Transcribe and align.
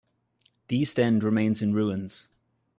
The 0.67 0.77
east 0.79 0.99
end 0.99 1.23
remains 1.23 1.61
in 1.61 1.75
ruins. 1.75 2.27